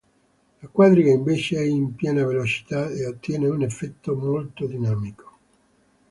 La 0.61 0.67
quadriga 0.67 1.11
invece 1.11 1.57
è 1.57 1.61
in 1.61 1.93
piena 1.93 2.25
velocità 2.25 2.89
e 2.89 3.05
ottiene 3.05 3.47
un 3.49 3.61
effetto 3.61 4.15
molto 4.15 4.65
dinamico. 4.65 5.37